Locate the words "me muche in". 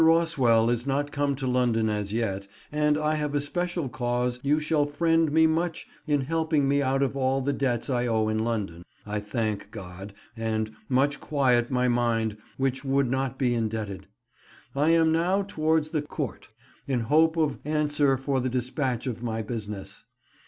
5.31-6.25